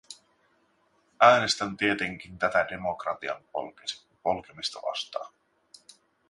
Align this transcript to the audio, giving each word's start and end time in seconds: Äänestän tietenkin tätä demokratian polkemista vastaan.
Äänestän 1.21 1.77
tietenkin 1.77 2.39
tätä 2.39 2.65
demokratian 2.69 3.43
polkemista 4.23 4.79
vastaan. 4.81 5.31